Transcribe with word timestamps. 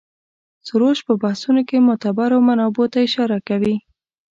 سروش 0.67 0.99
په 1.07 1.13
بحثونو 1.21 1.61
کې 1.69 1.85
معتبرو 1.87 2.37
منابعو 2.47 2.91
ته 2.93 2.97
اشاره 3.07 3.37
کوي. 3.47 3.75